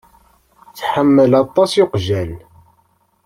Tḥemmel 0.77 1.31
aṭas 1.43 1.71
iqjan. 1.83 2.31